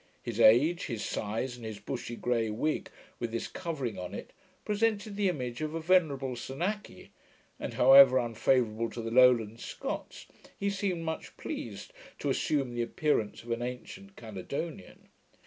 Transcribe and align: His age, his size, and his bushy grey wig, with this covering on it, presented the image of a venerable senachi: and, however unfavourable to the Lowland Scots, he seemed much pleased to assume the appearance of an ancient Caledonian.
His 0.23 0.39
age, 0.39 0.87
his 0.87 1.05
size, 1.05 1.55
and 1.55 1.63
his 1.63 1.77
bushy 1.77 2.15
grey 2.15 2.49
wig, 2.49 2.89
with 3.19 3.31
this 3.31 3.47
covering 3.47 3.99
on 3.99 4.15
it, 4.15 4.31
presented 4.65 5.15
the 5.15 5.29
image 5.29 5.61
of 5.61 5.75
a 5.75 5.79
venerable 5.79 6.35
senachi: 6.35 7.09
and, 7.59 7.75
however 7.75 8.17
unfavourable 8.17 8.89
to 8.89 9.01
the 9.03 9.11
Lowland 9.11 9.59
Scots, 9.59 10.25
he 10.57 10.71
seemed 10.71 11.03
much 11.03 11.37
pleased 11.37 11.93
to 12.17 12.31
assume 12.31 12.73
the 12.73 12.81
appearance 12.81 13.43
of 13.43 13.51
an 13.51 13.61
ancient 13.61 14.15
Caledonian. 14.15 15.09